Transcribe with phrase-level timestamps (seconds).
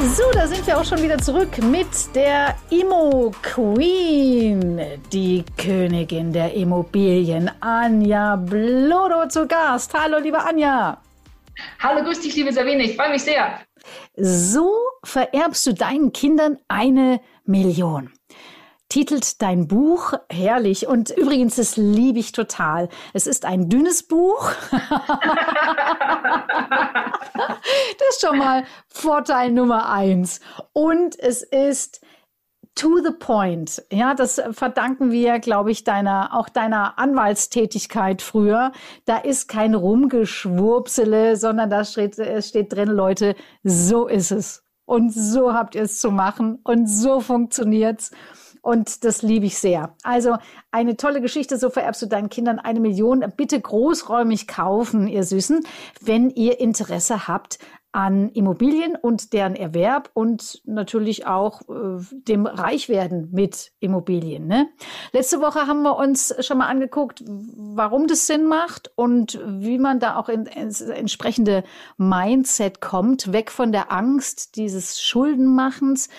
[0.00, 4.80] So, da sind wir auch schon wieder zurück mit der Immo Queen,
[5.12, 9.92] die Königin der Immobilien, Anja Blodo zu Gast.
[9.94, 11.02] Hallo, liebe Anja.
[11.80, 13.58] Hallo, grüß dich, liebe Sabine, ich freue mich sehr.
[14.16, 14.70] So
[15.02, 18.12] vererbst du deinen Kindern eine Million
[18.88, 20.86] titelt dein Buch herrlich.
[20.86, 22.88] Und übrigens, das liebe ich total.
[23.12, 24.50] Es ist ein dünnes Buch.
[24.70, 24.80] das
[28.10, 28.64] ist schon mal
[28.98, 30.40] Vorteil Nummer eins.
[30.72, 32.00] Und es ist
[32.74, 33.82] to the point.
[33.92, 38.72] Ja, das verdanken wir, glaube ich, deiner, auch deiner Anwaltstätigkeit früher.
[39.04, 44.64] Da ist kein Rumgeschwurbsele, sondern da steht, steht drin, Leute, so ist es.
[44.84, 46.58] Und so habt ihr es zu machen.
[46.64, 48.10] Und so funktioniert's.
[48.62, 49.94] Und das liebe ich sehr.
[50.02, 50.36] Also
[50.72, 53.24] eine tolle Geschichte, so vererbst du deinen Kindern eine Million.
[53.36, 55.64] Bitte großräumig kaufen, ihr Süßen,
[56.00, 57.58] wenn ihr Interesse habt
[57.92, 64.46] an Immobilien und deren Erwerb und natürlich auch äh, dem Reichwerden mit Immobilien.
[64.46, 64.68] Ne?
[65.12, 70.00] Letzte Woche haben wir uns schon mal angeguckt, warum das Sinn macht und wie man
[70.00, 71.64] da auch in, ins entsprechende
[71.96, 76.10] Mindset kommt, weg von der Angst dieses Schuldenmachens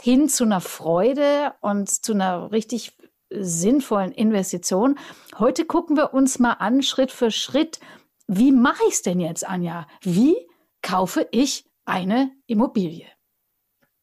[0.00, 2.96] hin zu einer Freude und zu einer richtig
[3.30, 4.98] sinnvollen Investition.
[5.38, 7.80] Heute gucken wir uns mal an, Schritt für Schritt,
[8.26, 9.86] wie mache ich es denn jetzt, Anja?
[10.02, 10.47] Wie
[10.88, 13.06] kaufe ich eine Immobilie?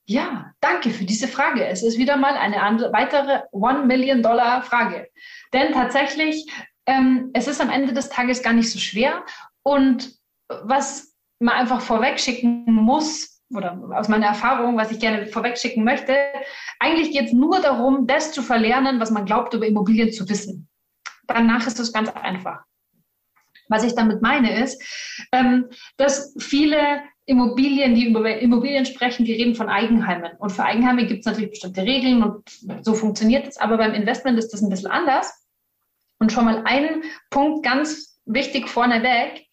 [0.08, 1.66] Ja, danke für diese Frage.
[1.66, 5.10] Es ist wieder mal eine andere, weitere One Million Dollar Frage.
[5.52, 6.48] Denn tatsächlich,
[6.86, 9.26] ähm, es ist am Ende des Tages gar nicht so schwer.
[9.64, 10.14] Und
[10.48, 16.16] was man einfach vorweg schicken muss, oder aus meiner Erfahrung, was ich gerne vorwegschicken möchte,
[16.80, 20.68] eigentlich geht es nur darum, das zu verlernen, was man glaubt, über Immobilien zu wissen.
[21.28, 22.64] Danach ist es ganz einfach.
[23.68, 24.82] Was ich damit meine ist,
[25.32, 25.66] ähm,
[25.98, 30.34] dass viele Immobilien, die über Immobilien sprechen, die reden von Eigenheimen.
[30.38, 32.44] Und für Eigenheime gibt es natürlich bestimmte Regeln und
[32.82, 33.58] so funktioniert es.
[33.58, 35.34] Aber beim Investment ist das ein bisschen anders.
[36.20, 39.46] Und schon mal ein Punkt ganz wichtig vorneweg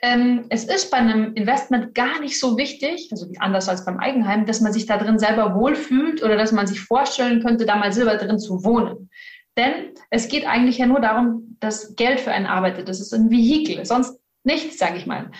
[0.00, 4.46] ähm, es ist bei einem Investment gar nicht so wichtig, also anders als beim Eigenheim,
[4.46, 7.92] dass man sich da drin selber wohlfühlt oder dass man sich vorstellen könnte, da mal
[7.92, 9.10] selber drin zu wohnen.
[9.58, 12.88] Denn es geht eigentlich ja nur darum, dass Geld für einen arbeitet.
[12.88, 15.32] Das ist ein Vehikel, sonst nichts, sage ich mal.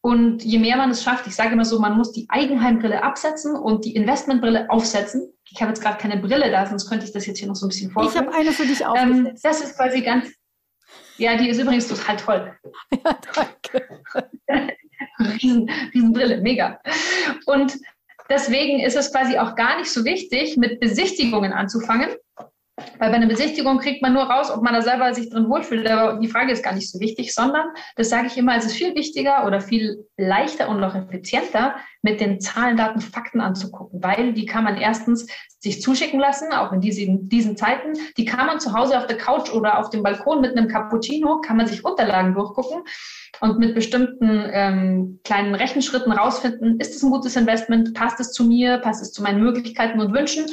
[0.00, 3.56] Und je mehr man es schafft, ich sage immer so, man muss die Eigenheimbrille absetzen
[3.56, 5.32] und die Investmentbrille aufsetzen.
[5.50, 7.66] Ich habe jetzt gerade keine Brille da, sonst könnte ich das jetzt hier noch so
[7.66, 8.28] ein bisschen vorstellen.
[8.28, 9.26] Ich habe eine für dich ähm, aufgesetzt.
[9.26, 10.30] Ähm, das ist quasi ganz,
[11.16, 12.58] ja, die ist übrigens total toll.
[13.04, 13.88] Ja, danke.
[15.18, 16.78] Riesen, Riesenbrille, mega.
[17.46, 17.76] Und
[18.28, 22.10] deswegen ist es quasi auch gar nicht so wichtig, mit Besichtigungen anzufangen,
[22.98, 25.88] weil bei einer Besichtigung kriegt man nur raus, ob man da selber sich drin wohlfühlt.
[25.88, 28.74] Aber die Frage ist gar nicht so wichtig, sondern, das sage ich immer, es ist
[28.74, 34.32] viel wichtiger oder viel leichter und noch effizienter, mit den Zahlen, Daten, Fakten anzugucken, weil
[34.32, 35.26] die kann man erstens
[35.58, 37.94] sich zuschicken lassen, auch in diesen, diesen Zeiten.
[38.18, 41.40] Die kann man zu Hause auf der Couch oder auf dem Balkon mit einem Cappuccino,
[41.40, 42.82] kann man sich Unterlagen durchgucken
[43.40, 48.44] und mit bestimmten ähm, kleinen Rechenschritten rausfinden, ist es ein gutes Investment, passt es zu
[48.44, 50.46] mir, passt es zu meinen Möglichkeiten und Wünschen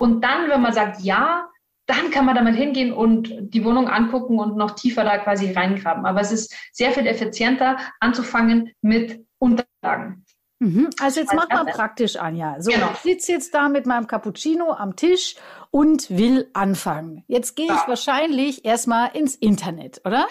[0.00, 1.48] und dann, wenn man sagt, ja,
[1.86, 6.06] dann kann man damit hingehen und die Wohnung angucken und noch tiefer da quasi reingraben.
[6.06, 10.24] Aber es ist sehr viel effizienter, anzufangen mit Unterlagen.
[10.60, 10.90] Mhm.
[11.00, 12.60] Also jetzt mach mal praktisch, Anja.
[12.60, 12.90] So, genau.
[12.92, 15.36] ich sitze jetzt da mit meinem Cappuccino am Tisch
[15.70, 17.24] und will anfangen.
[17.26, 17.88] Jetzt gehe ich ja.
[17.88, 20.28] wahrscheinlich erstmal ins Internet, oder?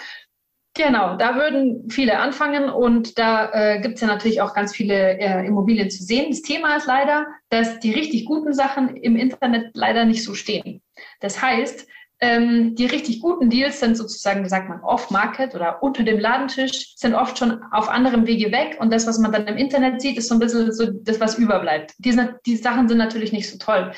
[0.74, 5.18] Genau, da würden viele anfangen und da äh, gibt es ja natürlich auch ganz viele
[5.18, 6.30] äh, Immobilien zu sehen.
[6.30, 10.80] Das Thema ist leider, dass die richtig guten Sachen im Internet leider nicht so stehen.
[11.18, 11.88] Das heißt,
[12.20, 17.14] ähm, die richtig guten Deals sind sozusagen, sagt man, off-market oder unter dem Ladentisch, sind
[17.14, 20.28] oft schon auf anderem Wege weg und das, was man dann im Internet sieht, ist
[20.28, 21.94] so ein bisschen so das, was überbleibt.
[21.98, 22.16] Die,
[22.46, 23.92] die Sachen sind natürlich nicht so toll.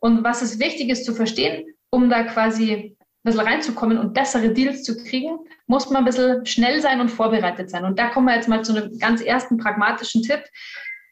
[0.00, 2.97] Und was es wichtig ist zu verstehen, um da quasi
[3.28, 7.70] bisschen reinzukommen und bessere Deals zu kriegen, muss man ein bisschen schnell sein und vorbereitet
[7.70, 7.84] sein.
[7.84, 10.42] Und da kommen wir jetzt mal zu einem ganz ersten pragmatischen Tipp.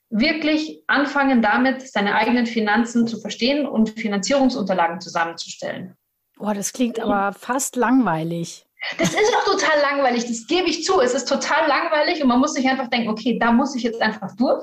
[0.09, 5.97] Wirklich anfangen damit, seine eigenen Finanzen zu verstehen und Finanzierungsunterlagen zusammenzustellen.
[6.37, 8.67] Boah, das klingt aber fast langweilig.
[8.99, 11.01] Das ist doch total langweilig, das gebe ich zu.
[11.01, 14.01] Es ist total langweilig und man muss sich einfach denken, okay, da muss ich jetzt
[14.01, 14.63] einfach durch.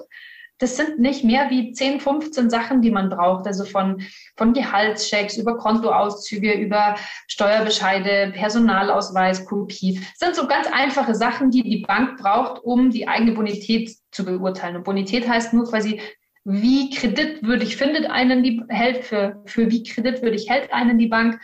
[0.63, 3.45] Das sind nicht mehr wie 10, 15 Sachen, die man braucht.
[3.45, 4.01] Also von,
[4.37, 6.95] von Gehaltschecks über Kontoauszüge, über
[7.27, 9.99] Steuerbescheide, Personalausweis, Kopie.
[9.99, 14.23] Das sind so ganz einfache Sachen, die die Bank braucht, um die eigene Bonität zu
[14.23, 14.77] beurteilen.
[14.77, 15.99] Und Bonität heißt nur quasi,
[16.45, 21.41] wie kreditwürdig findet einen die hält, für, für wie kreditwürdig hält einen die Bank.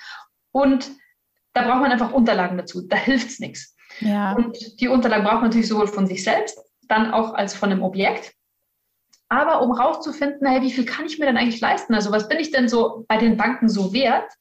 [0.54, 0.92] Und
[1.52, 2.88] da braucht man einfach Unterlagen dazu.
[2.88, 3.76] Da hilft es nichts.
[4.00, 4.32] Ja.
[4.32, 6.58] Und die Unterlagen braucht man natürlich sowohl von sich selbst,
[6.88, 8.34] dann auch als von einem Objekt.
[9.30, 11.94] Aber um rauszufinden, hey, wie viel kann ich mir denn eigentlich leisten?
[11.94, 14.32] Also was bin ich denn so bei den Banken so wert?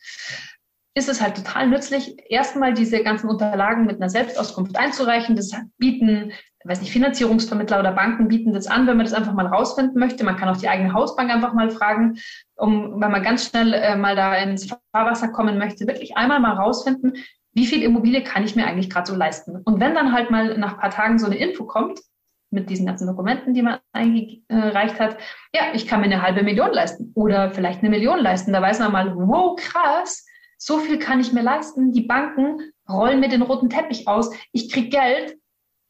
[0.94, 5.36] Ist es halt total nützlich, erstmal diese ganzen Unterlagen mit einer Selbstauskunft einzureichen.
[5.36, 6.32] Das bieten,
[6.64, 10.24] weiß nicht, Finanzierungsvermittler oder Banken bieten das an, wenn man das einfach mal rausfinden möchte.
[10.24, 12.18] Man kann auch die eigene Hausbank einfach mal fragen,
[12.56, 16.54] um, wenn man ganz schnell äh, mal da ins Fahrwasser kommen möchte, wirklich einmal mal
[16.54, 17.12] rausfinden,
[17.52, 19.60] wie viel Immobilie kann ich mir eigentlich gerade so leisten?
[19.64, 22.00] Und wenn dann halt mal nach ein paar Tagen so eine Info kommt,
[22.50, 25.18] mit diesen ganzen Dokumenten, die man eingereicht hat,
[25.54, 28.52] ja, ich kann mir eine halbe Million leisten oder vielleicht eine Million leisten.
[28.52, 30.24] Da weiß man mal, wow, krass,
[30.56, 31.92] so viel kann ich mir leisten.
[31.92, 34.30] Die Banken rollen mir den roten Teppich aus.
[34.52, 35.36] Ich kriege Geld.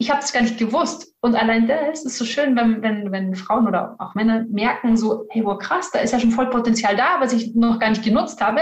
[0.00, 1.12] Ich habe es gar nicht gewusst.
[1.20, 5.26] Und allein das ist so schön, wenn, wenn, wenn Frauen oder auch Männer merken, so,
[5.30, 8.04] hey, wow, krass, da ist ja schon voll Potenzial da, was ich noch gar nicht
[8.04, 8.60] genutzt habe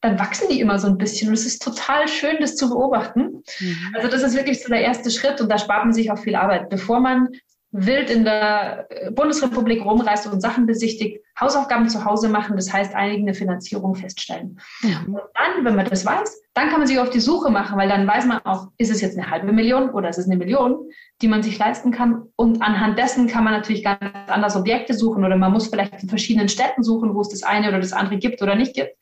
[0.00, 1.28] dann wachsen die immer so ein bisschen.
[1.28, 3.42] Und es ist total schön, das zu beobachten.
[3.60, 3.94] Mhm.
[3.94, 6.36] Also das ist wirklich so der erste Schritt und da spart man sich auch viel
[6.36, 6.68] Arbeit.
[6.68, 7.28] Bevor man
[7.72, 13.34] wild in der Bundesrepublik rumreist und Sachen besichtigt, Hausaufgaben zu Hause machen, das heißt eigene
[13.34, 14.58] Finanzierung feststellen.
[14.82, 15.14] Mhm.
[15.14, 17.88] Und dann, wenn man das weiß, dann kann man sich auf die Suche machen, weil
[17.88, 20.88] dann weiß man auch, ist es jetzt eine halbe Million oder ist es eine Million,
[21.20, 22.22] die man sich leisten kann.
[22.36, 26.08] Und anhand dessen kann man natürlich ganz anders Objekte suchen oder man muss vielleicht in
[26.08, 28.96] verschiedenen Städten suchen, wo es das eine oder das andere gibt oder nicht gibt.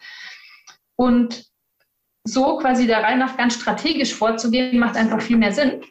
[0.97, 1.45] Und
[2.27, 5.83] so quasi der Reihe nach ganz strategisch vorzugehen, macht einfach viel mehr Sinn.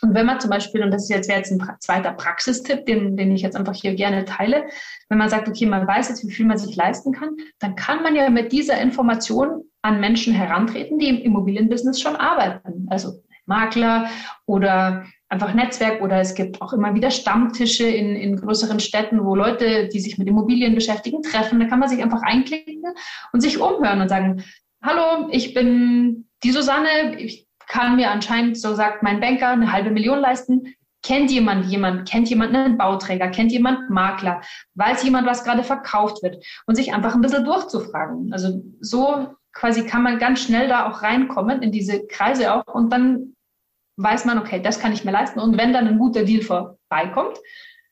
[0.00, 3.32] Und wenn man zum Beispiel, und das ist jetzt, jetzt ein zweiter Praxistipp, den, den
[3.32, 4.66] ich jetzt einfach hier gerne teile,
[5.08, 8.02] wenn man sagt, okay, man weiß jetzt, wie viel man sich leisten kann, dann kann
[8.02, 12.86] man ja mit dieser Information an Menschen herantreten, die im Immobilienbusiness schon arbeiten.
[12.90, 14.08] Also Makler
[14.46, 19.34] oder einfach Netzwerk oder es gibt auch immer wieder Stammtische in, in größeren Städten, wo
[19.34, 21.60] Leute, die sich mit Immobilien beschäftigen, treffen.
[21.60, 22.82] Da kann man sich einfach einklicken
[23.32, 24.42] und sich umhören und sagen,
[24.82, 29.90] hallo, ich bin die Susanne, ich kann mir anscheinend, so sagt mein Banker, eine halbe
[29.90, 30.74] Million leisten.
[31.02, 32.08] Kennt jemand jemand?
[32.08, 33.28] Kennt jemand einen Bauträger?
[33.28, 34.40] Kennt jemand Makler?
[34.74, 36.44] Weiß jemand, was gerade verkauft wird?
[36.66, 38.32] Und sich einfach ein bisschen durchzufragen.
[38.32, 42.92] Also so quasi kann man ganz schnell da auch reinkommen in diese Kreise auch und
[42.92, 43.34] dann
[43.98, 45.40] weiß man, okay, das kann ich mir leisten.
[45.40, 47.36] Und wenn dann ein guter Deal vorbeikommt,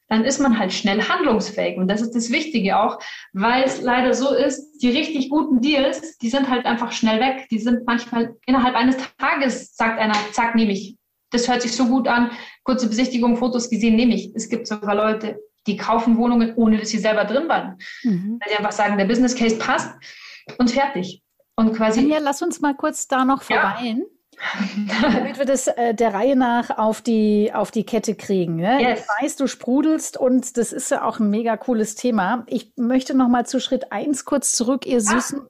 [0.09, 1.77] dann ist man halt schnell handlungsfähig.
[1.77, 2.99] Und das ist das Wichtige auch,
[3.33, 7.49] weil es leider so ist, die richtig guten Deals, die sind halt einfach schnell weg.
[7.51, 10.97] Die sind manchmal innerhalb eines Tages, sagt einer, zack, nehme ich.
[11.31, 12.31] Das hört sich so gut an.
[12.63, 14.33] Kurze Besichtigung, Fotos gesehen, nehme ich.
[14.37, 17.77] Es gibt sogar Leute, die kaufen Wohnungen, ohne dass sie selber drin waren.
[18.05, 18.39] Mhm.
[18.41, 19.93] Weil sie einfach sagen, der Business Case passt
[20.59, 21.21] und fertig.
[21.57, 22.07] Und quasi.
[22.07, 23.99] Ja, lass uns mal kurz da noch verweilen.
[23.99, 24.16] Ja.
[25.03, 28.57] Damit wir das äh, der Reihe nach auf die, auf die Kette kriegen.
[28.57, 28.81] Ne?
[28.81, 29.01] Yes.
[29.01, 32.45] Ich weiß, du sprudelst und das ist ja auch ein mega cooles Thema.
[32.47, 35.01] Ich möchte noch mal zu Schritt eins kurz zurück, ihr ah.
[35.01, 35.43] Süßen.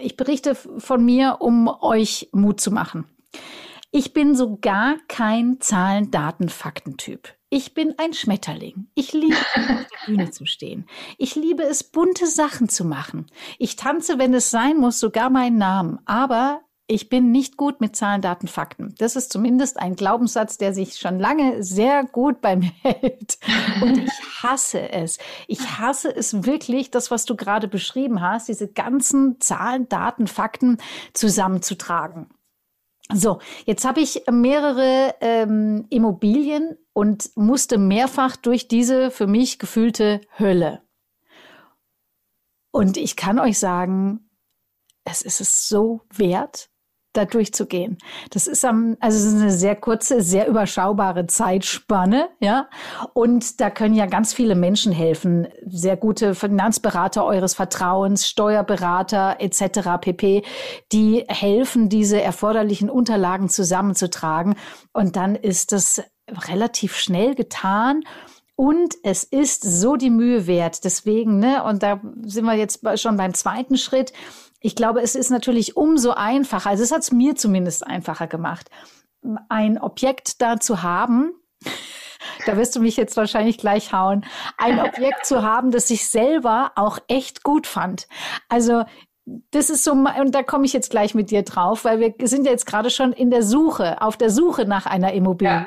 [0.00, 3.06] Ich berichte von mir, um euch Mut zu machen.
[3.90, 7.28] Ich bin so gar kein Zahlen, Daten, Faktentyp.
[7.50, 8.86] Ich bin ein Schmetterling.
[8.94, 10.86] Ich liebe es, auf der Bühne zu stehen.
[11.18, 13.26] Ich liebe es, bunte Sachen zu machen.
[13.58, 15.98] Ich tanze, wenn es sein muss, sogar meinen Namen.
[16.06, 16.62] Aber
[16.92, 18.94] ich bin nicht gut mit Zahlen, Daten, Fakten.
[18.98, 23.38] Das ist zumindest ein Glaubenssatz, der sich schon lange sehr gut bei mir hält.
[23.80, 25.18] Und ich hasse es.
[25.48, 30.78] Ich hasse es wirklich, das, was du gerade beschrieben hast, diese ganzen Zahlen, Daten, Fakten
[31.14, 32.28] zusammenzutragen.
[33.12, 40.20] So, jetzt habe ich mehrere ähm, Immobilien und musste mehrfach durch diese für mich gefühlte
[40.38, 40.82] Hölle.
[42.70, 44.30] Und ich kann euch sagen,
[45.04, 46.70] es ist es so wert,
[47.12, 47.98] da durchzugehen.
[48.30, 52.68] Das ist am, also es ist eine sehr kurze, sehr überschaubare Zeitspanne, ja.
[53.12, 55.48] Und da können ja ganz viele Menschen helfen.
[55.66, 60.00] Sehr gute Finanzberater eures Vertrauens, Steuerberater etc.
[60.00, 60.42] pp.
[60.92, 64.56] Die helfen, diese erforderlichen Unterlagen zusammenzutragen.
[64.92, 66.02] Und dann ist das
[66.48, 68.02] relativ schnell getan.
[68.54, 70.84] Und es ist so die Mühe wert.
[70.84, 74.12] Deswegen, ne, und da sind wir jetzt schon beim zweiten Schritt
[74.62, 78.70] ich glaube, es ist natürlich umso einfacher, also es hat es mir zumindest einfacher gemacht,
[79.48, 81.32] ein Objekt da zu haben,
[82.46, 84.24] da wirst du mich jetzt wahrscheinlich gleich hauen,
[84.58, 88.08] ein Objekt zu haben, das ich selber auch echt gut fand.
[88.48, 88.84] Also
[89.50, 92.44] das ist so, und da komme ich jetzt gleich mit dir drauf, weil wir sind
[92.44, 95.52] ja jetzt gerade schon in der Suche, auf der Suche nach einer Immobilie.
[95.52, 95.66] Ja.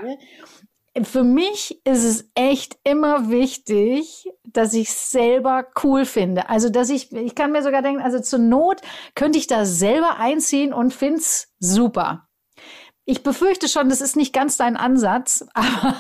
[1.04, 6.50] Für mich ist es echt immer wichtig, dass ich selber cool finde.
[6.50, 8.82] Also, dass ich, ich kann mir sogar denken, also zur Not
[9.14, 12.30] könnte ich da selber einziehen und find's super.
[13.04, 15.96] Ich befürchte schon, das ist nicht ganz dein Ansatz, aber,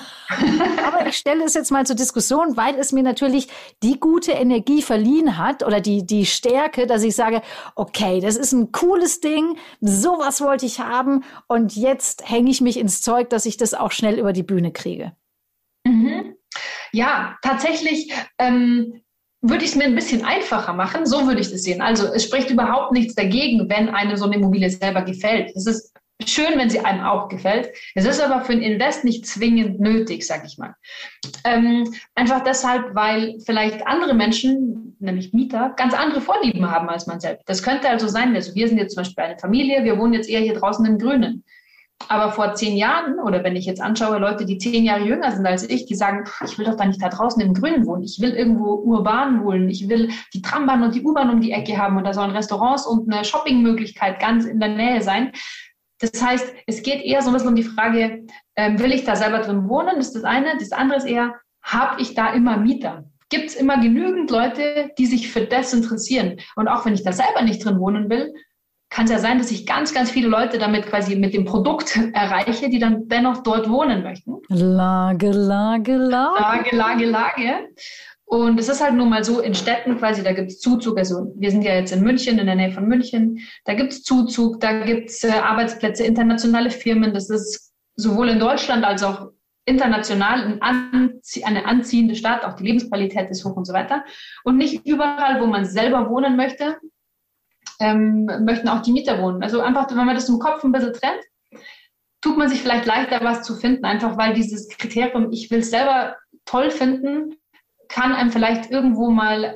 [0.86, 3.48] aber ich stelle es jetzt mal zur Diskussion, weil es mir natürlich
[3.84, 7.41] die gute Energie verliehen hat oder die, die Stärke, dass ich sage,
[7.75, 12.77] okay, das ist ein cooles Ding, sowas wollte ich haben und jetzt hänge ich mich
[12.77, 15.13] ins Zeug, dass ich das auch schnell über die Bühne kriege.
[15.86, 16.36] Mhm.
[16.91, 19.01] Ja, tatsächlich ähm,
[19.41, 21.05] würde ich es mir ein bisschen einfacher machen.
[21.05, 21.82] So würde ich das sehen.
[21.82, 25.51] Also es spricht überhaupt nichts dagegen, wenn eine so eine Immobilie selber gefällt.
[25.55, 27.69] Es ist schön, wenn sie einem auch gefällt.
[27.93, 30.75] Es ist aber für ein Invest nicht zwingend nötig, sag ich mal.
[31.43, 37.19] Ähm, einfach deshalb, weil vielleicht andere Menschen, nämlich Mieter, ganz andere Vorlieben haben als man
[37.19, 37.48] selbst.
[37.50, 40.29] Das könnte also sein, also wir sind jetzt zum Beispiel eine Familie, wir wohnen jetzt
[40.29, 41.43] eher hier draußen im Grünen.
[42.10, 45.45] Aber vor zehn Jahren, oder wenn ich jetzt anschaue, Leute, die zehn Jahre jünger sind
[45.45, 48.03] als ich, die sagen, ich will doch da nicht da draußen im Grünen wohnen.
[48.03, 49.69] Ich will irgendwo urban wohnen.
[49.69, 52.86] Ich will die Trambahn und die U-Bahn um die Ecke haben und da sollen Restaurants
[52.86, 55.31] und eine Shoppingmöglichkeit ganz in der Nähe sein.
[56.00, 58.25] Das heißt, es geht eher so ein bisschen um die Frage,
[58.56, 59.96] ähm, will ich da selber drin wohnen?
[59.98, 60.58] Das ist das eine.
[60.58, 63.06] Das andere ist eher, habe ich da immer Mieter?
[63.30, 66.40] Gibt es immer genügend Leute, die sich für das interessieren?
[66.56, 68.34] Und auch wenn ich da selber nicht drin wohnen will,
[68.90, 71.98] kann es ja sein, dass ich ganz, ganz viele Leute damit quasi mit dem Produkt
[72.14, 74.36] erreiche, die dann dennoch dort wohnen möchten.
[74.48, 76.40] Lage, Lage, Lage.
[76.40, 77.70] Lage, Lage, Lage.
[78.25, 80.98] Und es ist halt nun mal so, in Städten quasi, da gibt es Zuzug.
[80.98, 83.39] Also wir sind ja jetzt in München, in der Nähe von München.
[83.65, 87.13] Da gibt es Zuzug, da gibt es äh, Arbeitsplätze, internationale Firmen.
[87.13, 89.29] Das ist sowohl in Deutschland als auch
[89.65, 92.44] international ein Anzie eine anziehende Stadt.
[92.44, 94.03] Auch die Lebensqualität ist hoch und so weiter.
[94.44, 96.77] Und nicht überall, wo man selber wohnen möchte,
[97.79, 99.44] ähm, möchten auch die Mieter wohnen.
[99.44, 101.24] Also einfach, wenn man das im Kopf ein bisschen trennt,
[102.22, 105.70] tut man sich vielleicht leichter, was zu finden, einfach weil dieses Kriterium, ich will es
[105.70, 106.15] selber
[106.46, 107.36] toll finden,
[107.89, 109.54] kann einem vielleicht irgendwo mal äh,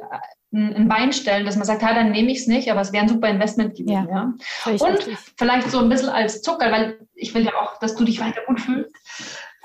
[0.51, 3.03] ein Bein stellen, dass man sagt, ja, dann nehme ich es nicht, aber es wäre
[3.03, 4.07] ein super Investment gewesen.
[4.09, 4.33] Ja,
[4.65, 4.73] ja.
[4.79, 4.99] Und
[5.37, 8.41] vielleicht so ein bisschen als Zucker, weil ich will ja auch, dass du dich weiter
[8.47, 8.95] gut fühlst,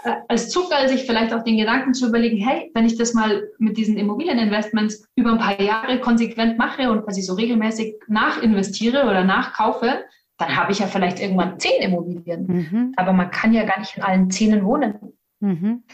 [0.04, 3.49] äh, als Zucker sich vielleicht auch den Gedanken zu überlegen, hey, wenn ich das mal
[3.59, 9.25] mit diesen Immobilieninvestments über ein paar Jahre konsequent mache und quasi so regelmäßig nachinvestiere oder
[9.25, 10.04] nachkaufe,
[10.37, 12.47] dann habe ich ja vielleicht irgendwann zehn Immobilien.
[12.47, 12.92] Mhm.
[12.97, 15.16] Aber man kann ja gar nicht in allen zehnen wohnen.
[15.40, 15.85] Mhm.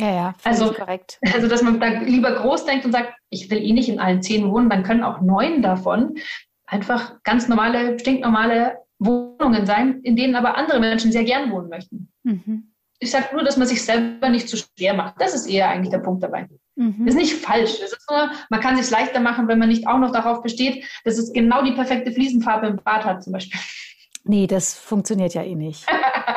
[0.00, 1.18] Ja, ja, also, korrekt.
[1.34, 4.22] Also, dass man da lieber groß denkt und sagt, ich will eh nicht in allen
[4.22, 6.16] zehn wohnen, dann können auch neun davon
[6.66, 12.10] einfach ganz normale, stinknormale Wohnungen sein, in denen aber andere Menschen sehr gern wohnen möchten.
[12.22, 12.72] Mhm.
[12.98, 15.14] Ich sage nur, dass man sich selber nicht zu schwer macht.
[15.18, 16.48] Das ist eher eigentlich der Punkt dabei.
[16.76, 17.06] Mhm.
[17.06, 17.80] Das ist nicht falsch.
[17.80, 20.84] Ist nur, man kann es sich leichter machen, wenn man nicht auch noch darauf besteht,
[21.04, 23.58] dass es genau die perfekte Fliesenfarbe im Bad hat, zum Beispiel.
[24.24, 25.86] Nee, das funktioniert ja eh nicht.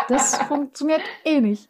[0.08, 1.70] Das funktioniert eh nicht.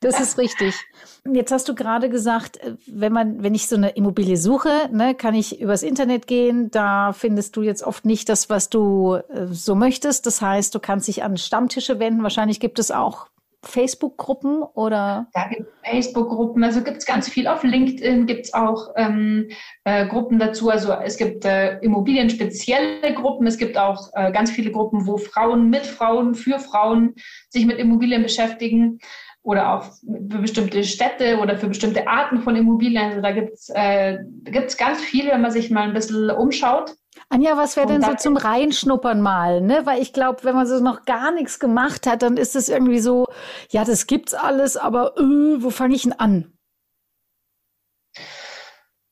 [0.00, 0.74] Das ist richtig.
[1.30, 5.14] Jetzt hast du gerade gesagt, äh, wenn man, wenn ich so eine Immobilie suche, ne,
[5.14, 6.70] kann ich übers Internet gehen.
[6.70, 10.24] Da findest du jetzt oft nicht das, was du äh, so möchtest.
[10.24, 12.22] Das heißt, du kannst dich an Stammtische wenden.
[12.22, 13.26] Wahrscheinlich gibt es auch
[13.62, 15.26] Facebook-Gruppen oder?
[15.34, 17.46] Da gibt es Facebook-Gruppen, also gibt es ganz viel.
[17.46, 19.50] Auf LinkedIn gibt es auch ähm,
[19.84, 20.70] äh, Gruppen dazu.
[20.70, 25.68] Also es gibt äh, immobilienspezielle Gruppen, es gibt auch äh, ganz viele Gruppen, wo Frauen
[25.68, 27.14] mit Frauen, für Frauen
[27.50, 28.98] sich mit Immobilien beschäftigen
[29.42, 33.10] oder auch für bestimmte Städte oder für bestimmte Arten von Immobilien.
[33.10, 36.94] Also da gibt es äh, gibt's ganz viele, wenn man sich mal ein bisschen umschaut.
[37.28, 39.60] Anja, was wäre denn so zum Reinschnuppern mal?
[39.60, 39.82] Ne?
[39.84, 43.00] Weil ich glaube, wenn man so noch gar nichts gemacht hat, dann ist es irgendwie
[43.00, 43.26] so,
[43.70, 46.52] ja, das gibt's alles, aber äh, wo fange ich denn an?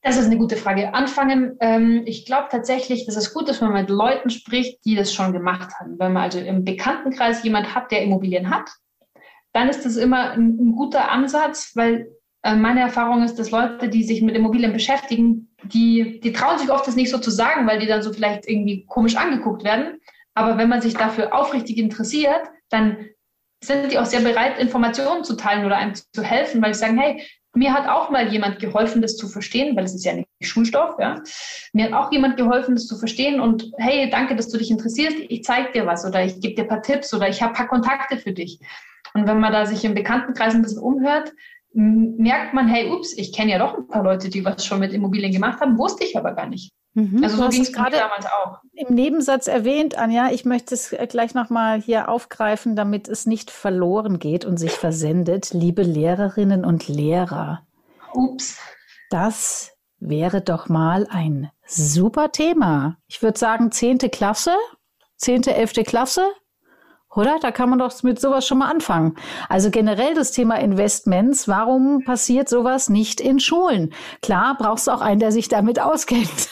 [0.03, 0.95] Das ist eine gute Frage.
[0.95, 4.95] Anfangen, ähm, ich glaube tatsächlich, dass es gut ist, wenn man mit Leuten spricht, die
[4.95, 5.99] das schon gemacht haben.
[5.99, 8.71] Wenn man also im Bekanntenkreis jemand hat, der Immobilien hat,
[9.53, 12.09] dann ist das immer ein, ein guter Ansatz, weil
[12.43, 16.71] äh, meine Erfahrung ist, dass Leute, die sich mit Immobilien beschäftigen, die, die trauen sich
[16.71, 20.01] oft das nicht so zu sagen, weil die dann so vielleicht irgendwie komisch angeguckt werden.
[20.35, 23.09] Aber wenn man sich dafür aufrichtig interessiert, dann
[23.63, 26.99] sind die auch sehr bereit, Informationen zu teilen oder einem zu helfen, weil sie sagen,
[26.99, 30.29] hey, mir hat auch mal jemand geholfen, das zu verstehen, weil es ist ja nicht
[30.41, 31.21] Schulstoff, ja.
[31.73, 35.17] Mir hat auch jemand geholfen, das zu verstehen und hey, danke, dass du dich interessierst,
[35.29, 37.57] ich zeige dir was oder ich gebe dir ein paar Tipps oder ich habe ein
[37.57, 38.61] paar Kontakte für dich.
[39.15, 41.33] Und wenn man da sich im Bekanntenkreis ein bisschen umhört,
[41.73, 44.93] merkt man, hey, ups, ich kenne ja doch ein paar Leute, die was schon mit
[44.93, 46.73] Immobilien gemacht haben, wusste ich aber gar nicht.
[46.95, 47.23] Mhm.
[47.23, 48.59] Also so ging es gerade damals auch.
[48.73, 54.19] Im Nebensatz erwähnt, Anja, ich möchte es gleich nochmal hier aufgreifen, damit es nicht verloren
[54.19, 55.51] geht und sich versendet.
[55.53, 57.67] Liebe Lehrerinnen und Lehrer.
[58.15, 58.59] Ups.
[59.11, 62.97] Das wäre doch mal ein super Thema.
[63.07, 64.55] Ich würde sagen, zehnte Klasse,
[65.17, 66.27] zehnte, elfte Klasse
[67.15, 67.39] Oder?
[67.41, 69.17] Da kann man doch mit sowas schon mal anfangen.
[69.49, 71.49] Also generell das Thema Investments.
[71.49, 73.95] Warum passiert sowas nicht in Schulen?
[74.23, 76.49] Klar, brauchst du auch einen, der sich damit auskennt.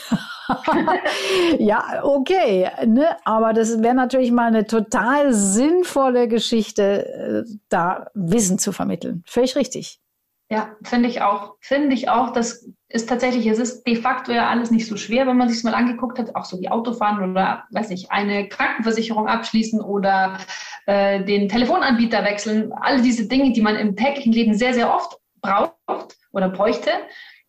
[1.58, 2.70] ja, okay.
[2.86, 3.16] Ne?
[3.24, 9.22] Aber das wäre natürlich mal eine total sinnvolle Geschichte, äh, da Wissen zu vermitteln.
[9.26, 10.00] Völlig richtig.
[10.48, 11.56] Ja, finde ich auch.
[11.60, 12.32] Finde ich auch.
[12.32, 15.64] Das ist tatsächlich, es ist de facto ja alles nicht so schwer, wenn man sich
[15.64, 20.38] mal angeguckt hat, auch so wie Autofahren oder, weiß ich, eine Krankenversicherung abschließen oder
[20.86, 22.72] äh, den Telefonanbieter wechseln.
[22.72, 26.90] Alle diese Dinge, die man im täglichen Leben sehr, sehr oft braucht oder bräuchte,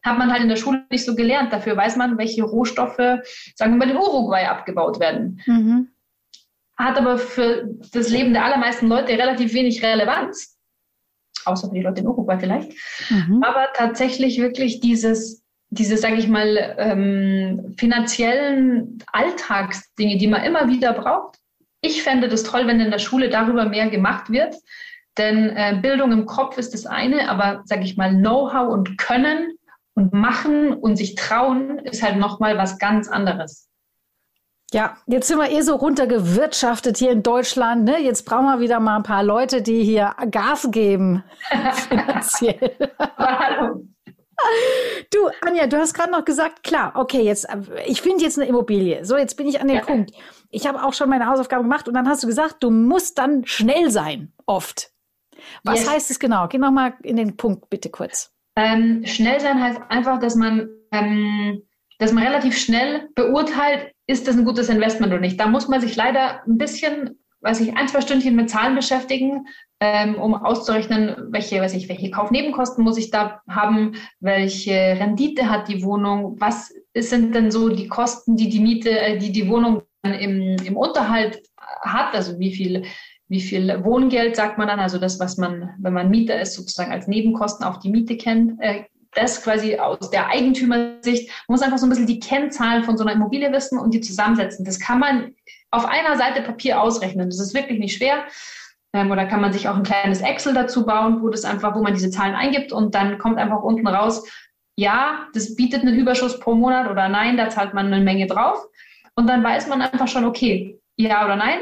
[0.04, 1.54] hat man halt in der Schule nicht so gelernt.
[1.54, 5.42] Dafür weiß man, welche Rohstoffe, sagen wir mal, in Uruguay abgebaut werden.
[5.46, 5.89] Mhm.
[6.77, 10.56] Hat aber für das Leben der allermeisten Leute relativ wenig Relevanz
[11.48, 12.74] außer für die Leute in Uruguay vielleicht.
[13.10, 13.44] Mhm.
[13.44, 20.94] Aber tatsächlich wirklich dieses, diese, sage ich mal, ähm, finanziellen Alltagsdinge, die man immer wieder
[20.94, 21.38] braucht.
[21.82, 24.56] Ich fände das toll, wenn in der Schule darüber mehr gemacht wird.
[25.18, 29.58] Denn äh, Bildung im Kopf ist das eine, aber sage ich mal, Know-how und Können
[29.96, 33.68] und Machen und sich trauen ist halt nochmal was ganz anderes.
[34.74, 37.86] Ja, jetzt sind wir eh so runtergewirtschaftet hier in Deutschland.
[37.86, 38.00] Ne?
[38.01, 41.24] Jetzt brauchen wir wieder mal ein paar Leute, die hier Gas geben
[41.88, 42.75] finanziell.
[45.13, 47.47] du, Anja, du hast gerade noch gesagt, klar, okay, jetzt,
[47.86, 49.05] ich finde jetzt eine Immobilie.
[49.05, 49.83] So, jetzt bin ich an dem ja.
[49.83, 50.12] Punkt.
[50.50, 53.45] Ich habe auch schon meine Hausaufgaben gemacht und dann hast du gesagt, du musst dann
[53.45, 54.91] schnell sein, oft.
[55.63, 55.89] Was yes.
[55.89, 56.47] heißt es genau?
[56.50, 58.33] Geh noch mal in den Punkt bitte kurz.
[58.57, 61.62] Ähm, schnell sein heißt einfach, dass man, ähm,
[62.00, 65.39] dass man relativ schnell beurteilt, ist das ein gutes Investment oder nicht.
[65.39, 69.47] Da muss man sich leider ein bisschen, weiß ich, ein, zwei Stündchen mit Zahlen beschäftigen,
[69.79, 75.67] ähm, um auszurechnen, welche, weiß ich, welche Kaufnebenkosten muss ich da haben, welche Rendite hat
[75.67, 79.83] die Wohnung, was sind denn so die Kosten, die die Miete, äh, die die Wohnung
[80.03, 81.41] im, im Unterhalt
[81.81, 82.85] hat, also wie viel
[83.29, 86.91] wie viel Wohngeld sagt man dann, also das, was man, wenn man Mieter ist, sozusagen
[86.91, 88.85] als Nebenkosten auf die Miete kennt, äh,
[89.17, 93.03] das quasi aus der Eigentümersicht, man muss einfach so ein bisschen die Kennzahlen von so
[93.03, 94.65] einer Immobilie wissen und die zusammensetzen.
[94.65, 95.36] Das kann man
[95.71, 97.29] auf einer Seite Papier ausrechnen.
[97.29, 98.25] Das ist wirklich nicht schwer.
[98.93, 101.81] Ähm, oder kann man sich auch ein kleines Excel dazu bauen, wo das einfach, wo
[101.81, 104.24] man diese Zahlen eingibt und dann kommt einfach unten raus,
[104.77, 108.63] ja, das bietet einen Überschuss pro Monat oder nein, da zahlt man eine Menge drauf.
[109.15, 111.59] Und dann weiß man einfach schon, okay, ja oder nein.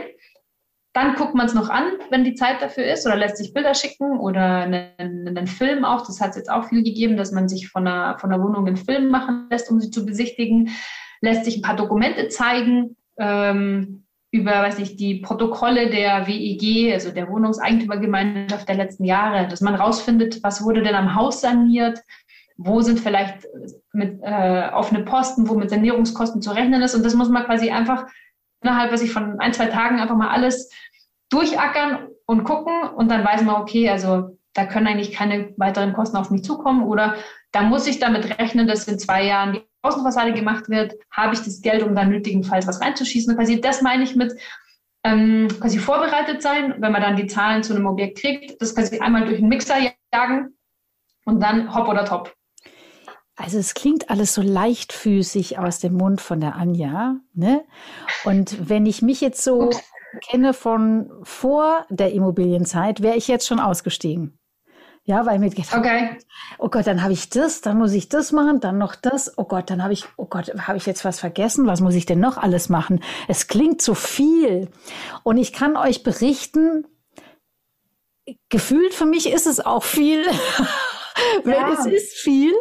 [0.96, 3.74] Dann guckt man es noch an, wenn die Zeit dafür ist, oder lässt sich Bilder
[3.74, 6.08] schicken oder einen, einen Film auch.
[6.08, 8.66] Das hat es jetzt auch viel gegeben, dass man sich von einer, von einer Wohnung
[8.66, 10.70] einen Film machen lässt, um sie zu besichtigen.
[11.20, 17.12] Lässt sich ein paar Dokumente zeigen ähm, über, weiß ich, die Protokolle der WEG, also
[17.12, 22.00] der Wohnungseigentümergemeinschaft der letzten Jahre, dass man rausfindet, was wurde denn am Haus saniert,
[22.56, 23.46] wo sind vielleicht
[23.92, 26.96] mit äh, offene Posten, wo mit Sanierungskosten zu rechnen ist.
[26.96, 28.06] Und das muss man quasi einfach
[28.66, 30.72] innerhalb, was ich von ein, zwei Tagen einfach mal alles
[31.36, 36.16] durchackern und gucken und dann weiß man, okay, also da können eigentlich keine weiteren Kosten
[36.16, 37.16] auf mich zukommen oder
[37.52, 41.42] da muss ich damit rechnen, dass in zwei Jahren die Außenfassade gemacht wird, habe ich
[41.42, 43.36] das Geld, um dann nötigenfalls was reinzuschießen.
[43.36, 44.34] Quasi das meine ich mit
[45.04, 49.00] ähm, quasi vorbereitet sein, wenn man dann die Zahlen zu einem Objekt kriegt, das quasi
[49.00, 49.76] einmal durch den Mixer
[50.14, 50.58] jagen
[51.26, 52.34] und dann hopp oder top.
[53.36, 57.66] Also es klingt alles so leichtfüßig aus dem Mund von der Anja, ne?
[58.24, 59.84] Und wenn ich mich jetzt so Ups
[60.16, 64.38] kenne von vor der Immobilienzeit, wäre ich jetzt schon ausgestiegen.
[65.08, 66.18] Ja, weil mir gedacht, okay.
[66.58, 69.38] oh Gott, dann habe ich das, dann muss ich das machen, dann noch das.
[69.38, 71.68] Oh Gott, dann habe ich, oh Gott, habe ich jetzt was vergessen?
[71.68, 73.04] Was muss ich denn noch alles machen?
[73.28, 74.68] Es klingt so viel.
[75.22, 76.88] Und ich kann euch berichten,
[78.50, 80.24] gefühlt für mich ist es auch viel.
[81.46, 81.72] Ja.
[81.72, 82.54] es ist viel,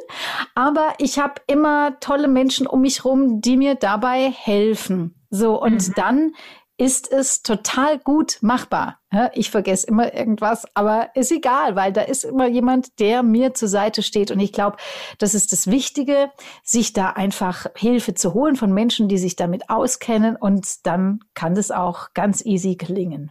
[0.55, 5.27] aber ich habe immer tolle Menschen um mich rum, die mir dabei helfen.
[5.29, 5.93] So und mhm.
[5.97, 6.33] dann
[6.77, 9.01] ist es total gut machbar.
[9.35, 13.69] Ich vergesse immer irgendwas, aber ist egal, weil da ist immer jemand, der mir zur
[13.69, 14.33] Seite steht.
[14.33, 14.77] Und ich glaube,
[15.19, 16.33] das ist das Wichtige,
[16.65, 20.35] sich da einfach Hilfe zu holen von Menschen, die sich damit auskennen.
[20.35, 23.31] Und dann kann das auch ganz easy gelingen.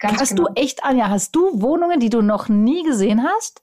[0.00, 0.48] Ganz hast genau.
[0.48, 3.62] du echt, Anja, hast du Wohnungen, die du noch nie gesehen hast?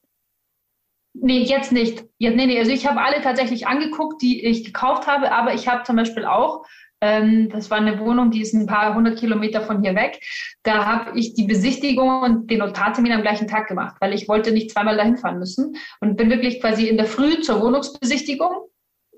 [1.13, 2.05] Nee, jetzt nicht.
[2.19, 2.59] Jetzt, nee, nee.
[2.59, 6.25] Also ich habe alle tatsächlich angeguckt, die ich gekauft habe, aber ich habe zum Beispiel
[6.25, 6.63] auch
[7.01, 10.19] ähm, das war eine Wohnung, die ist ein paar hundert Kilometer von hier weg.
[10.63, 14.51] Da habe ich die Besichtigung und den Notartermin am gleichen Tag gemacht, weil ich wollte
[14.51, 18.67] nicht zweimal dahin fahren müssen und bin wirklich quasi in der Früh zur Wohnungsbesichtigung.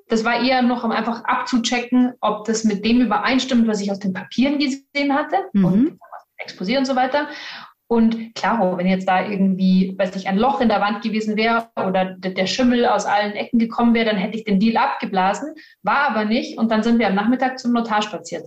[0.07, 3.99] Das war eher noch, um einfach abzuchecken, ob das mit dem übereinstimmt, was ich aus
[3.99, 5.65] den Papieren gesehen hatte mhm.
[5.65, 5.99] und
[6.43, 7.27] Exposé und so weiter.
[7.91, 11.69] Und klar, wenn jetzt da irgendwie, weiß ich, ein Loch in der Wand gewesen wäre
[11.75, 15.55] oder der Schimmel aus allen Ecken gekommen wäre, dann hätte ich den Deal abgeblasen.
[15.81, 16.59] War aber nicht.
[16.59, 18.45] Und dann sind wir am Nachmittag zum Notar spaziert.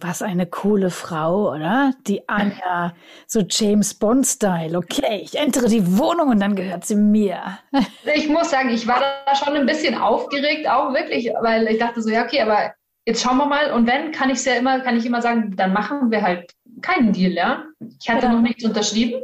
[0.00, 1.92] Was eine coole Frau, oder?
[2.06, 2.94] Die Anja,
[3.26, 4.78] so James Bond-Style.
[4.78, 7.58] Okay, ich entere die Wohnung und dann gehört sie mir.
[8.14, 12.00] Ich muss sagen, ich war da schon ein bisschen aufgeregt, auch wirklich, weil ich dachte
[12.00, 12.72] so, ja, okay, aber
[13.06, 13.72] jetzt schauen wir mal.
[13.72, 16.52] Und wenn, kann ich ja immer, kann ich immer sagen, dann machen wir halt
[16.86, 17.64] keinen Deal, ja.
[18.00, 18.32] Ich hatte ja.
[18.32, 19.22] noch nichts unterschrieben.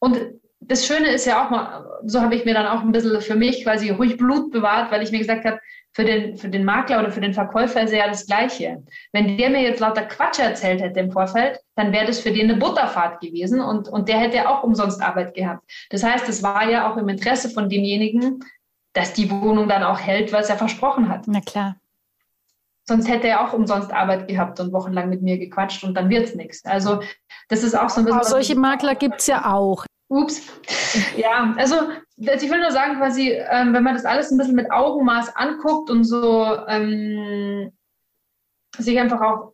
[0.00, 0.18] Und
[0.60, 3.36] das Schöne ist ja auch mal, so habe ich mir dann auch ein bisschen für
[3.36, 5.60] mich quasi ruhig Blut bewahrt, weil ich mir gesagt habe,
[5.92, 8.82] für den, für den Makler oder für den Verkäufer ist ja das Gleiche.
[9.12, 12.50] Wenn der mir jetzt lauter Quatsch erzählt hätte im Vorfeld, dann wäre das für den
[12.50, 15.62] eine Butterfahrt gewesen und, und der hätte auch umsonst Arbeit gehabt.
[15.88, 18.44] Das heißt, es war ja auch im Interesse von demjenigen,
[18.92, 21.26] dass die Wohnung dann auch hält, was er versprochen hat.
[21.28, 21.76] Na klar.
[22.88, 26.28] Sonst hätte er auch umsonst Arbeit gehabt und wochenlang mit mir gequatscht und dann wird
[26.28, 26.64] es nichts.
[26.64, 27.00] Also
[27.48, 28.20] das ist auch so ein bisschen.
[28.20, 29.84] Aber solche Makler gibt es ja auch.
[30.08, 30.42] Ups.
[31.16, 31.76] Ja, also
[32.16, 35.90] ich will nur sagen, quasi, ähm, wenn man das alles ein bisschen mit Augenmaß anguckt
[35.90, 37.70] und so ähm,
[38.78, 39.52] sich einfach auch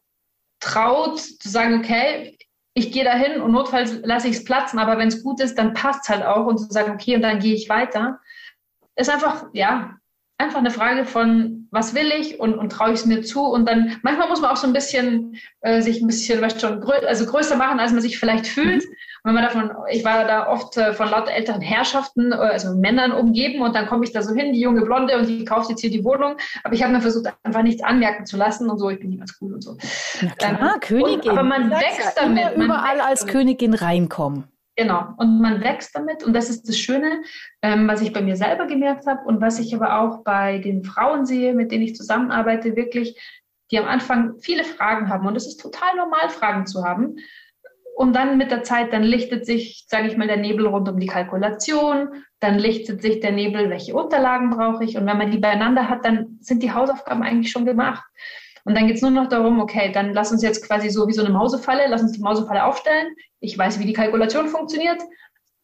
[0.61, 2.39] traut zu sagen, okay,
[2.75, 5.75] ich gehe dahin und notfalls lasse ich es platzen, aber wenn es gut ist, dann
[5.75, 8.21] passt es halt auch und zu sagen, okay, und dann gehe ich weiter,
[8.95, 9.97] ist einfach, ja,
[10.43, 13.43] einfach eine Frage von, was will ich und, und traue ich es mir zu?
[13.45, 16.81] Und dann, manchmal muss man auch so ein bisschen, äh, sich ein bisschen, weißt schon,
[16.81, 18.85] grö also größer machen, als man sich vielleicht fühlt.
[18.85, 18.95] Mhm.
[19.25, 23.13] Wenn man davon, ich war da oft äh, von lauter älteren Herrschaften, äh, also Männern
[23.13, 25.81] umgeben und dann komme ich da so hin, die junge Blonde und die kauft jetzt
[25.81, 26.37] hier die Wohnung.
[26.65, 29.21] Aber ich habe mir versucht, einfach nichts anmerken zu lassen und so, ich bin nicht
[29.21, 29.77] ganz cool und so.
[30.21, 31.21] Na klar, ähm, Königin.
[31.21, 32.59] Und, aber man wächst damit.
[32.59, 33.35] Man überall als damit.
[33.35, 34.45] Königin reinkommen.
[34.75, 36.25] Genau, und man wächst damit.
[36.25, 37.23] Und das ist das Schöne,
[37.61, 40.83] ähm, was ich bei mir selber gemerkt habe und was ich aber auch bei den
[40.83, 43.21] Frauen sehe, mit denen ich zusammenarbeite, wirklich,
[43.71, 45.27] die am Anfang viele Fragen haben.
[45.27, 47.17] Und es ist total normal, Fragen zu haben.
[47.95, 50.99] Und dann mit der Zeit, dann lichtet sich, sage ich mal, der Nebel rund um
[50.99, 54.97] die Kalkulation, dann lichtet sich der Nebel, welche Unterlagen brauche ich.
[54.97, 58.03] Und wenn man die beieinander hat, dann sind die Hausaufgaben eigentlich schon gemacht.
[58.65, 61.13] Und dann geht es nur noch darum, okay, dann lass uns jetzt quasi so wie
[61.13, 63.15] so eine Mausefalle, lass uns die Mausefalle aufstellen.
[63.41, 65.03] Ich weiß, wie die Kalkulation funktioniert.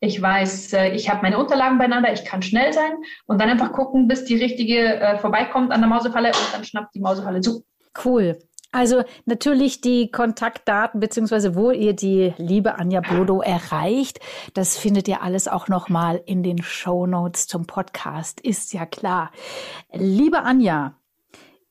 [0.00, 2.92] Ich weiß, äh, ich habe meine Unterlagen beieinander, ich kann schnell sein
[3.26, 6.94] und dann einfach gucken, bis die richtige äh, vorbeikommt an der Mausefalle und dann schnappt
[6.94, 7.64] die Mausefalle zu.
[8.04, 8.38] Cool.
[8.70, 14.20] Also natürlich die Kontaktdaten beziehungsweise wo ihr die liebe Anja Bodo erreicht,
[14.52, 19.32] das findet ihr alles auch nochmal in den Show Notes zum Podcast, ist ja klar.
[19.92, 20.94] Liebe Anja,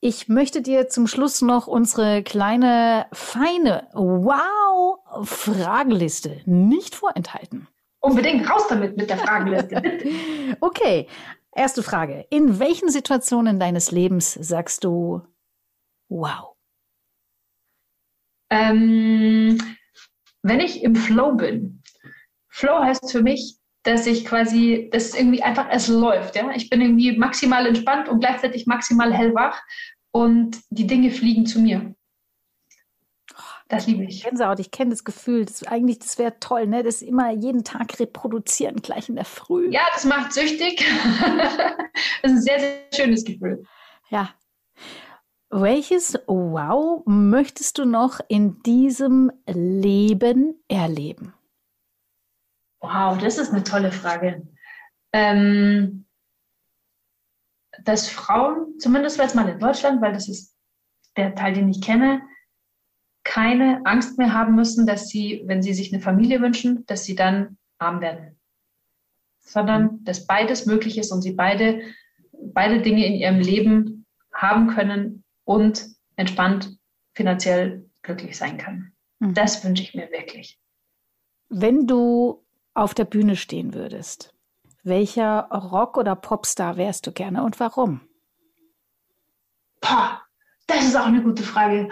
[0.00, 7.66] ich möchte dir zum Schluss noch unsere kleine, feine Wow-Fragenliste nicht vorenthalten.
[8.00, 9.82] Unbedingt raus damit mit der Fragenliste.
[10.60, 11.08] okay,
[11.52, 12.24] erste Frage.
[12.30, 15.22] In welchen Situationen deines Lebens sagst du
[16.08, 16.54] Wow?
[18.50, 19.58] Ähm,
[20.42, 21.82] wenn ich im Flow bin.
[22.48, 23.57] Flow heißt für mich,
[23.88, 26.36] dass ich quasi, dass irgendwie einfach es läuft.
[26.36, 26.50] Ja?
[26.54, 29.62] Ich bin irgendwie maximal entspannt und gleichzeitig maximal hellwach
[30.10, 31.94] und die Dinge fliegen zu mir.
[33.68, 34.22] Das liebe ich.
[34.22, 35.44] Gänsehaut, ich kenne das Gefühl.
[35.44, 36.82] Das, eigentlich, das wäre toll, ne?
[36.82, 39.70] Das immer jeden Tag reproduzieren, gleich in der Früh.
[39.70, 40.84] Ja, das macht süchtig.
[42.22, 43.64] das ist ein sehr, sehr schönes Gefühl.
[44.10, 44.30] Ja.
[45.50, 51.32] Welches Wow möchtest du noch in diesem Leben erleben?
[52.80, 54.46] Wow, das ist eine tolle Frage.
[55.12, 56.06] Ähm,
[57.84, 60.54] dass Frauen, zumindest jetzt mal in Deutschland, weil das ist
[61.16, 62.22] der Teil, den ich kenne,
[63.24, 67.14] keine Angst mehr haben müssen, dass sie, wenn sie sich eine Familie wünschen, dass sie
[67.14, 68.38] dann arm werden.
[69.40, 71.82] Sondern dass beides möglich ist und sie beide,
[72.32, 75.86] beide Dinge in ihrem Leben haben können und
[76.16, 76.78] entspannt
[77.14, 78.96] finanziell glücklich sein können.
[79.18, 79.34] Mhm.
[79.34, 80.58] Das wünsche ich mir wirklich.
[81.48, 82.44] Wenn du
[82.78, 84.32] auf der Bühne stehen würdest,
[84.82, 88.00] welcher Rock- oder Popstar wärst du gerne und warum?
[89.80, 90.22] Boah,
[90.66, 91.88] das ist auch eine gute Frage.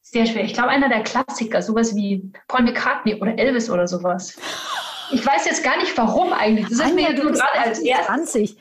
[0.00, 0.44] Sehr schwer.
[0.44, 4.36] Ich glaube, einer der Klassiker, sowas wie Paul McCartney oder Elvis oder sowas.
[5.12, 6.68] Ich weiß jetzt gar nicht, warum eigentlich.
[6.68, 8.06] Das ist mir nur gerade als erstes.
[8.32, 8.56] 20.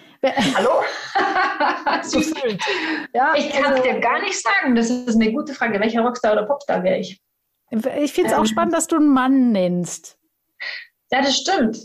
[0.56, 0.84] Hallo?
[3.14, 4.76] ja, ich kann also, dir gar nicht sagen.
[4.76, 5.80] Das ist eine gute Frage.
[5.80, 7.22] Welcher Rockstar oder Popstar wäre ich?
[7.72, 10.19] Ich finde es ähm, auch spannend, dass du einen Mann nennst.
[11.12, 11.78] Ja, das stimmt.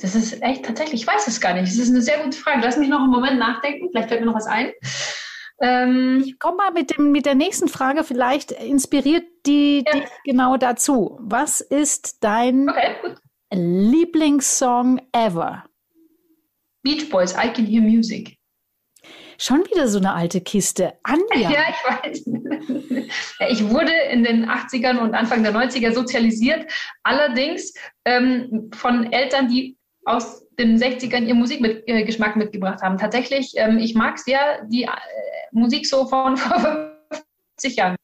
[0.00, 1.66] Das ist echt tatsächlich, ich weiß es gar nicht.
[1.66, 2.60] Das ist eine sehr gute Frage.
[2.62, 3.88] Lass mich noch einen Moment nachdenken.
[3.90, 4.72] Vielleicht fällt mir noch was ein.
[5.60, 8.04] Ähm, ich komme mal mit, dem, mit der nächsten Frage.
[8.04, 9.92] Vielleicht inspiriert die ja.
[9.92, 11.16] dich genau dazu.
[11.20, 12.96] Was ist dein okay,
[13.52, 15.64] Lieblingssong ever?
[16.82, 18.35] Beach Boys, I Can Hear Music.
[19.38, 20.94] Schon wieder so eine alte Kiste.
[21.02, 21.50] Anja.
[21.50, 22.26] Ja, ich weiß.
[23.50, 26.70] Ich wurde in den 80ern und Anfang der 90er sozialisiert.
[27.02, 32.96] Allerdings ähm, von Eltern, die aus den 60ern ihren Musikgeschmack mitgebracht haben.
[32.96, 34.90] Tatsächlich, ähm, ich mag sehr die äh,
[35.52, 36.92] Musik so von vor
[37.58, 37.96] 50 Jahren.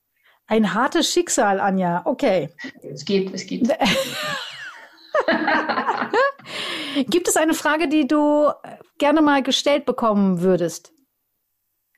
[0.49, 2.03] Ein hartes Schicksal, Anja.
[2.05, 2.51] Okay.
[2.83, 3.69] Es geht, es geht.
[7.09, 8.51] Gibt es eine Frage, die du
[8.99, 10.93] gerne mal gestellt bekommen würdest?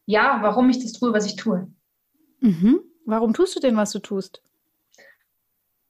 [0.07, 1.69] Ja, warum ich das tue, was ich tue.
[2.41, 2.81] Mhm.
[3.07, 4.43] Warum tust du denn, was du tust?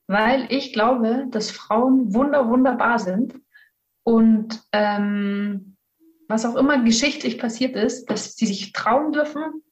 [0.07, 3.33] Weil ich glaube, dass Frauen wunder, wunderbar sind
[4.03, 5.75] und ähm,
[6.27, 9.63] was auch immer geschichtlich passiert ist, dass sie sich trauen dürfen,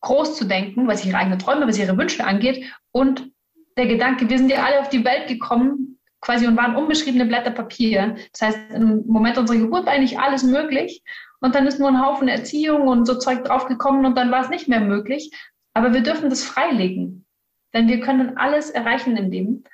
[0.00, 2.64] groß zu denken, was ihre eigenen Träume, was ihre Wünsche angeht.
[2.90, 3.30] Und
[3.76, 7.50] der Gedanke, wir sind ja alle auf die Welt gekommen, quasi und waren unbeschriebene Blätter
[7.50, 8.16] Papier.
[8.32, 11.02] Das heißt, im Moment unserer Geburt eigentlich alles möglich.
[11.42, 14.48] Und dann ist nur ein Haufen Erziehung und so Zeug draufgekommen und dann war es
[14.48, 15.32] nicht mehr möglich.
[15.74, 17.26] Aber wir dürfen das freilegen.
[17.74, 19.64] Denn wir können alles erreichen im Leben.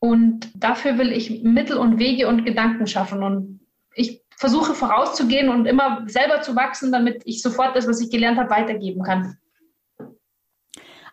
[0.00, 3.22] Und dafür will ich Mittel und Wege und Gedanken schaffen.
[3.22, 3.60] Und
[3.94, 8.38] ich versuche vorauszugehen und immer selber zu wachsen, damit ich sofort das, was ich gelernt
[8.38, 9.38] habe, weitergeben kann.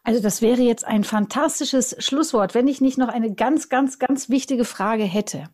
[0.04, 4.30] Also das wäre jetzt ein fantastisches Schlusswort, wenn ich nicht noch eine ganz, ganz, ganz
[4.30, 5.46] wichtige Frage hätte.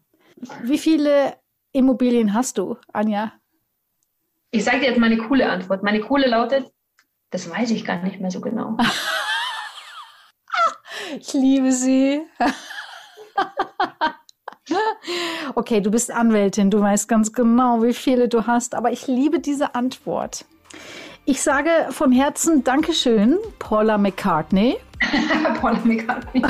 [0.64, 1.36] Wie viele
[1.72, 3.34] Immobilien hast du, Anja?
[4.52, 5.84] Ich sage dir jetzt meine coole Antwort.
[5.84, 6.72] Meine coole lautet,
[7.30, 8.76] das weiß ich gar nicht mehr so genau.
[11.20, 12.22] ich liebe sie.
[15.56, 19.40] okay, du bist Anwältin, du weißt ganz genau, wie viele du hast, aber ich liebe
[19.40, 20.46] diese Antwort.
[21.26, 24.78] Ich sage von Herzen Dankeschön, Paula McCartney.
[25.62, 26.42] Paula McCartney.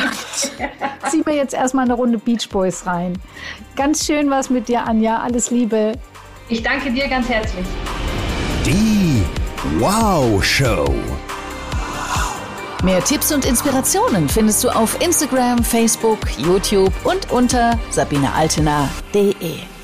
[1.09, 3.19] Zieh mir jetzt erstmal eine Runde Beach Boys rein.
[3.75, 5.19] Ganz schön was mit dir, Anja.
[5.19, 5.91] Alles Liebe.
[6.51, 7.65] Ich danke dir ganz herzlich.
[8.65, 9.23] Die
[9.77, 10.91] Wow Show.
[12.83, 19.78] Mehr Tipps und Inspirationen findest du auf Instagram, Facebook, YouTube und unter sabinealtener.de.